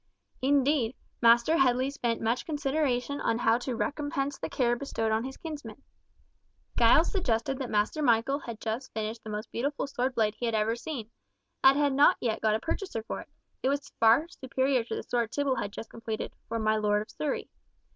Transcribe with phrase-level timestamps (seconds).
[0.41, 5.37] Indeed, Master Headley spent much consideration on how to recompense the care bestowed on his
[5.37, 5.83] kinsman.
[6.79, 10.55] Giles suggested that Master Michael had just finished the most beautiful sword blade he had
[10.55, 11.11] ever seen,
[11.63, 13.29] and had not yet got a purchaser for it;
[13.61, 17.11] it was far superior to the sword Tibble had just completed for my Lord of
[17.11, 17.51] Surrey.